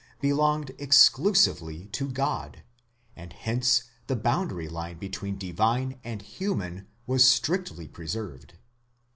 [0.19, 2.63] belonged exclusively to God,
[3.15, 8.55] and hence the boundary line between divine and human was strictly preserved.